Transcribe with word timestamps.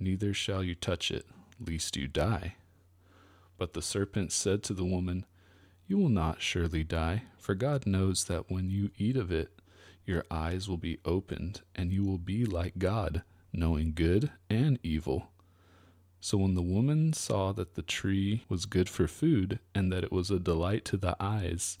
neither 0.00 0.34
shall 0.34 0.64
you 0.64 0.74
touch 0.74 1.10
it, 1.10 1.26
lest 1.64 1.96
you 1.96 2.08
die. 2.08 2.56
But 3.58 3.74
the 3.74 3.82
serpent 3.82 4.32
said 4.32 4.62
to 4.64 4.74
the 4.74 4.84
woman, 4.84 5.26
You 5.86 5.98
will 5.98 6.08
not 6.08 6.40
surely 6.40 6.82
die, 6.82 7.24
for 7.36 7.54
God 7.54 7.86
knows 7.86 8.24
that 8.24 8.50
when 8.50 8.70
you 8.70 8.90
eat 8.96 9.16
of 9.16 9.30
it, 9.30 9.60
your 10.06 10.24
eyes 10.30 10.68
will 10.68 10.78
be 10.78 10.98
opened, 11.04 11.60
and 11.74 11.92
you 11.92 12.04
will 12.04 12.18
be 12.18 12.44
like 12.44 12.78
God, 12.78 13.22
knowing 13.52 13.92
good 13.94 14.30
and 14.48 14.78
evil. 14.82 15.30
So 16.20 16.38
when 16.38 16.54
the 16.54 16.62
woman 16.62 17.12
saw 17.12 17.52
that 17.52 17.74
the 17.74 17.82
tree 17.82 18.44
was 18.48 18.66
good 18.66 18.88
for 18.88 19.06
food, 19.06 19.58
and 19.74 19.92
that 19.92 20.04
it 20.04 20.12
was 20.12 20.30
a 20.30 20.38
delight 20.38 20.84
to 20.86 20.96
the 20.96 21.16
eyes, 21.20 21.78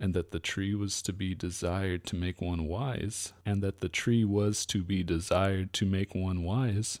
and 0.00 0.14
that 0.14 0.30
the 0.30 0.38
tree 0.38 0.74
was 0.74 1.02
to 1.02 1.12
be 1.12 1.34
desired 1.34 2.04
to 2.06 2.16
make 2.16 2.40
one 2.40 2.66
wise, 2.66 3.32
and 3.44 3.62
that 3.62 3.80
the 3.80 3.88
tree 3.88 4.24
was 4.24 4.64
to 4.66 4.82
be 4.82 5.02
desired 5.02 5.72
to 5.74 5.86
make 5.86 6.14
one 6.14 6.42
wise, 6.42 7.00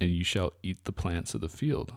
and 0.00 0.10
you 0.10 0.24
shall 0.24 0.52
eat 0.62 0.84
the 0.84 0.92
plants 0.92 1.34
of 1.34 1.40
the 1.40 1.48
field. 1.48 1.92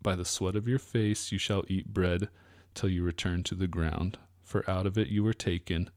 By 0.00 0.16
the 0.16 0.24
sweat 0.24 0.56
of 0.56 0.66
your 0.66 0.78
face 0.78 1.30
you 1.30 1.38
shall 1.38 1.64
eat 1.68 1.92
bread 1.92 2.28
till 2.74 2.88
you 2.88 3.02
return 3.02 3.42
to 3.44 3.54
the 3.54 3.68
ground, 3.68 4.18
for 4.42 4.68
out 4.68 4.86
of 4.86 4.98
it 4.98 5.08
you 5.08 5.22
were 5.22 5.32
taken, 5.32 5.90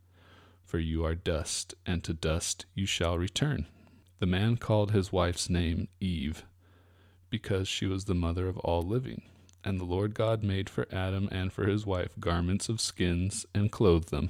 for 0.64 0.80
you 0.80 1.04
are 1.04 1.16
dust, 1.16 1.74
and 1.86 2.04
to 2.04 2.14
dust 2.14 2.66
you 2.74 2.86
shall 2.86 3.18
return. 3.18 3.66
The 4.20 4.26
man 4.26 4.58
called 4.58 4.92
his 4.92 5.12
wife's 5.12 5.50
name 5.50 5.88
Eve, 6.00 6.46
because 7.30 7.68
she 7.68 7.86
was 7.86 8.06
the 8.06 8.16
mother 8.16 8.48
of 8.48 8.58
all 8.60 8.82
living. 8.82 9.24
And 9.64 9.80
the 9.80 9.86
Lord 9.86 10.14
God 10.14 10.44
made 10.44 10.70
for 10.70 10.88
Adam 10.92 11.28
and 11.32 11.52
for 11.52 11.66
his 11.66 11.86
wife 11.86 12.12
garments 12.20 12.70
of 12.70 12.80
skins 12.80 13.48
and 13.54 13.72
clothed 13.72 14.10
them. 14.10 14.30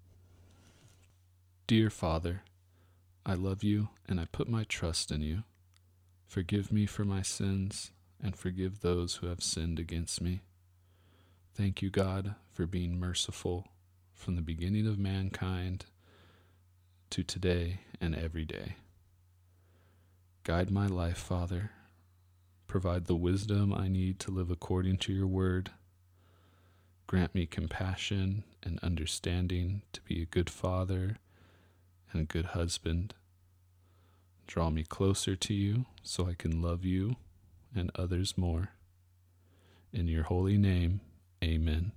Dear 1.71 1.89
Father, 1.89 2.43
I 3.25 3.33
love 3.33 3.63
you 3.63 3.91
and 4.05 4.19
I 4.19 4.25
put 4.25 4.49
my 4.49 4.65
trust 4.65 5.09
in 5.09 5.21
you. 5.21 5.43
Forgive 6.27 6.69
me 6.69 6.85
for 6.85 7.05
my 7.05 7.21
sins 7.21 7.91
and 8.21 8.35
forgive 8.35 8.81
those 8.81 9.15
who 9.15 9.27
have 9.27 9.41
sinned 9.41 9.79
against 9.79 10.21
me. 10.21 10.41
Thank 11.55 11.81
you, 11.81 11.89
God, 11.89 12.35
for 12.51 12.65
being 12.65 12.99
merciful 12.99 13.69
from 14.13 14.35
the 14.35 14.41
beginning 14.41 14.85
of 14.85 14.99
mankind 14.99 15.85
to 17.09 17.23
today 17.23 17.79
and 18.01 18.17
every 18.17 18.43
day. 18.43 18.75
Guide 20.43 20.71
my 20.71 20.87
life, 20.87 21.19
Father. 21.19 21.71
Provide 22.67 23.05
the 23.05 23.15
wisdom 23.15 23.73
I 23.73 23.87
need 23.87 24.19
to 24.19 24.31
live 24.31 24.51
according 24.51 24.97
to 24.97 25.13
your 25.13 25.27
word. 25.27 25.71
Grant 27.07 27.33
me 27.33 27.45
compassion 27.45 28.43
and 28.61 28.77
understanding 28.83 29.83
to 29.93 30.01
be 30.01 30.21
a 30.21 30.25
good 30.25 30.49
father 30.49 31.15
and 32.11 32.21
a 32.21 32.25
good 32.25 32.47
husband. 32.47 33.13
Draw 34.47 34.69
me 34.69 34.83
closer 34.83 35.35
to 35.35 35.53
you 35.53 35.85
so 36.03 36.27
I 36.27 36.33
can 36.33 36.61
love 36.61 36.83
you 36.83 37.15
and 37.75 37.91
others 37.95 38.37
more. 38.37 38.69
In 39.93 40.07
your 40.07 40.23
holy 40.23 40.57
name, 40.57 41.01
amen. 41.43 41.93